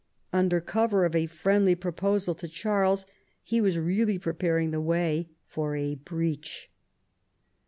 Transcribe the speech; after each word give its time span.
Under 0.33 0.59
cover 0.59 1.05
of 1.05 1.13
a 1.15 1.27
friendly 1.27 1.75
proposal 1.75 2.33
to 2.33 2.47
Charles 2.47 3.05
he 3.43 3.61
was 3.61 3.77
really 3.77 4.17
preparing 4.17 4.71
the 4.71 4.81
way 4.81 5.29
for 5.45 5.75
a 5.75 5.93
breach. 5.93 6.71